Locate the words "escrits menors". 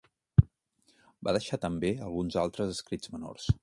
2.79-3.51